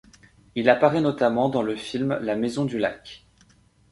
Il 0.55 0.67
apparaît 0.71 0.99
notamment 0.99 1.47
dans 1.49 1.61
le 1.61 1.75
film 1.75 2.17
La 2.23 2.35
Maison 2.35 2.65
du 2.65 2.79
lac. 2.79 3.23